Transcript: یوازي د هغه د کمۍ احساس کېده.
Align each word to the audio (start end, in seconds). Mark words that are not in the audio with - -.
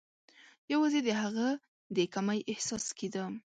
یوازي 0.73 0.99
د 1.07 1.09
هغه 1.21 1.47
د 1.95 1.97
کمۍ 2.13 2.39
احساس 2.51 2.85
کېده. 2.97 3.23